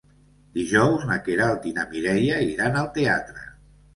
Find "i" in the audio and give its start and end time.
1.71-1.75